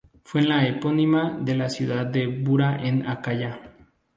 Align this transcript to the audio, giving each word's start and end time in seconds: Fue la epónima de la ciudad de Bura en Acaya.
Fue 0.23 0.41
la 0.41 0.65
epónima 0.67 1.29
de 1.39 1.53
la 1.55 1.69
ciudad 1.69 2.07
de 2.07 2.25
Bura 2.25 2.75
en 2.83 3.05
Acaya. 3.07 3.61